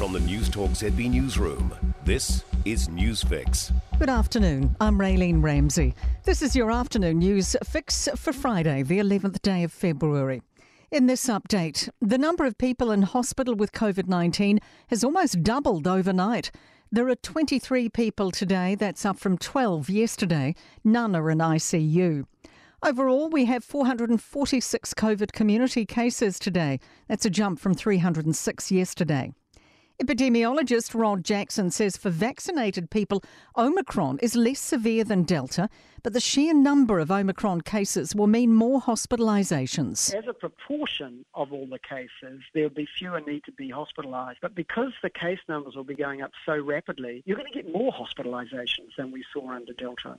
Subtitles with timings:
[0.00, 1.74] From the Newstalk ZB Newsroom,
[2.06, 3.70] this is Newsfix.
[3.98, 4.74] Good afternoon.
[4.80, 5.94] I'm Raylene Ramsey.
[6.24, 10.40] This is your afternoon news fix for Friday, the 11th day of February.
[10.90, 15.86] In this update, the number of people in hospital with COVID 19 has almost doubled
[15.86, 16.50] overnight.
[16.90, 20.54] There are 23 people today, that's up from 12 yesterday.
[20.82, 22.24] None are in ICU.
[22.82, 26.80] Overall, we have 446 COVID community cases today.
[27.06, 29.34] That's a jump from 306 yesterday.
[30.00, 33.22] Epidemiologist Rod Jackson says for vaccinated people,
[33.58, 35.68] Omicron is less severe than Delta,
[36.02, 40.14] but the sheer number of Omicron cases will mean more hospitalisations.
[40.14, 44.36] As a proportion of all the cases, there'll be fewer need to be hospitalised.
[44.40, 47.70] But because the case numbers will be going up so rapidly, you're going to get
[47.70, 50.18] more hospitalisations than we saw under Delta.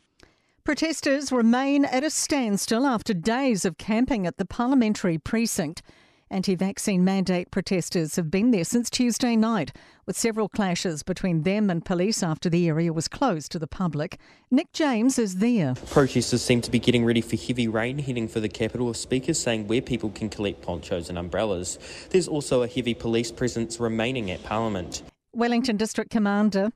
[0.64, 5.82] Protesters remain at a standstill after days of camping at the parliamentary precinct.
[6.32, 9.74] Anti vaccine mandate protesters have been there since Tuesday night,
[10.06, 14.18] with several clashes between them and police after the area was closed to the public.
[14.50, 15.76] Nick James is there.
[15.88, 19.42] Protesters seem to be getting ready for heavy rain heading for the capital, with speakers
[19.42, 21.78] saying where people can collect ponchos and umbrellas.
[22.12, 25.04] There's also a heavy police presence remaining at Parliament.
[25.34, 26.72] Wellington District Commander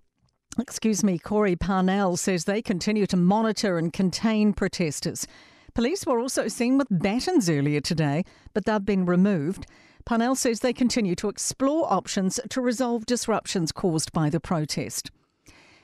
[0.59, 5.27] excuse me, Corrie Parnell says they continue to monitor and contain protesters.
[5.75, 8.23] Police were also seen with batons earlier today,
[8.53, 9.67] but they've been removed.
[10.05, 15.11] Parnell says they continue to explore options to resolve disruptions caused by the protest.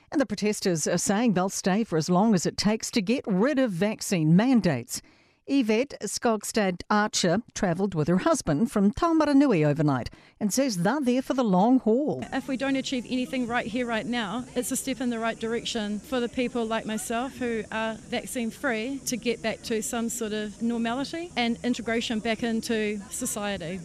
[0.10, 3.26] And the protesters are saying they'll stay for as long as it takes to get
[3.28, 5.02] rid of vaccine mandates.
[5.54, 11.34] Yvette Skogstad Archer travelled with her husband from Taumarunui overnight and says they're there for
[11.34, 12.24] the long haul.
[12.32, 15.38] If we don't achieve anything right here, right now, it's a step in the right
[15.38, 20.08] direction for the people like myself who are vaccine free to get back to some
[20.08, 23.82] sort of normality and integration back into society.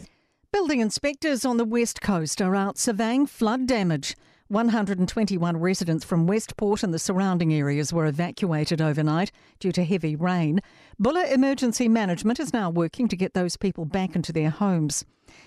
[0.53, 4.15] Building inspectors on the west coast are out surveying flood damage.
[4.49, 10.61] 121 residents from Westport and the surrounding areas were evacuated overnight due to heavy rain.
[11.01, 15.05] Buller Emergency Management is now working to get those people back into their homes.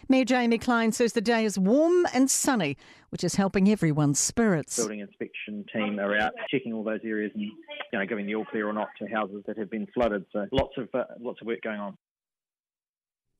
[0.09, 2.75] Mayor Jamie Cleine says the day is warm and sunny,
[3.09, 4.75] which is helping everyone's spirits.
[4.75, 7.51] Building inspection team are out checking all those areas and you
[7.93, 10.25] know giving the all clear or not to houses that have been flooded.
[10.33, 11.97] So lots of uh, lots of work going on.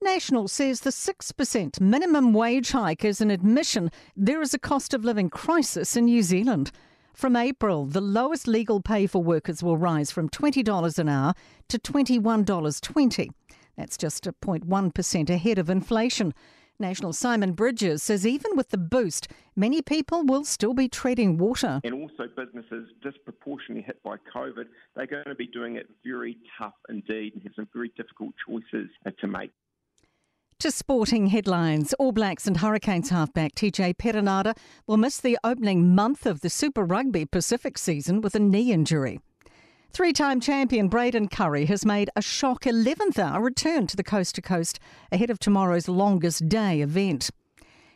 [0.02, 5.04] National says the 6% minimum wage hike is an admission there is a cost of
[5.04, 6.72] living crisis in New Zealand.
[7.14, 11.34] From April, the lowest legal pay for workers will rise from $20 an hour
[11.68, 13.30] to $21.20.
[13.76, 16.34] That's just a 0.1% ahead of inflation.
[16.80, 19.28] National Simon Bridges says even with the boost,
[19.58, 21.82] many people will still be treading water.
[21.84, 24.64] And also, businesses disproportionately hit by COVID,
[24.96, 28.88] they're going to be doing it very tough indeed and have some very difficult choices
[29.06, 29.52] uh, to make.
[30.60, 36.26] To sporting headlines, All Blacks and Hurricanes halfback TJ Perenara will miss the opening month
[36.26, 39.22] of the Super Rugby Pacific season with a knee injury.
[39.94, 44.36] Three time champion Braden Currie has made a shock 11th hour return to the coast
[44.36, 44.82] to coast
[45.14, 47.30] ahead of tomorrow's longest day event.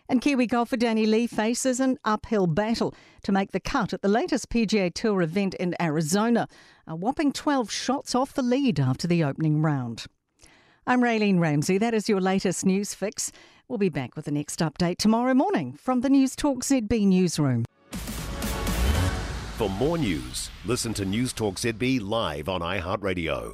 [0.07, 4.07] And Kiwi golfer Danny Lee faces an uphill battle to make the cut at the
[4.07, 6.47] latest PGA Tour event in Arizona,
[6.88, 10.06] a whopping 12 shots off the lead after the opening round.
[10.85, 11.77] I'm Raylene Ramsey.
[11.77, 13.31] That is your latest news fix.
[13.69, 17.63] We'll be back with the next update tomorrow morning from the Newstalk ZB newsroom.
[19.57, 23.51] For more news, listen to Newstalk ZB live on iHeartRadio.